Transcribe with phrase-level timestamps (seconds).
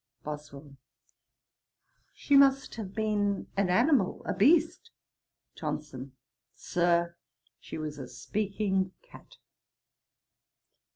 [0.23, 0.77] BOSWELL.
[2.15, 4.89] 'She must have been an animal, a beast.'
[5.53, 6.13] JOHNSON.
[6.55, 7.15] 'Sir,
[7.59, 9.37] she was a speaking cat.'